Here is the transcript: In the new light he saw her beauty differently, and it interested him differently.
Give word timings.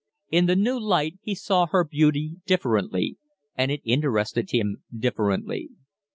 In 0.31 0.47
the 0.47 0.55
new 0.55 0.79
light 0.79 1.19
he 1.21 1.35
saw 1.35 1.67
her 1.67 1.83
beauty 1.83 2.37
differently, 2.47 3.17
and 3.55 3.69
it 3.69 3.81
interested 3.85 4.49
him 4.49 4.81
differently. 4.91 5.69